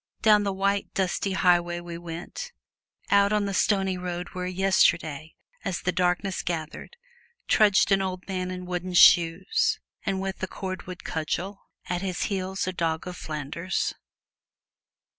[0.23, 2.53] Down the white, dusty highway we went;
[3.11, 6.97] out on the stony road where yesterday, as the darkness gathered,
[7.47, 12.65] trudged an old man in wooden shoes and with a cordwood cudgel at his heels
[12.65, 13.93] a dog of Flanders.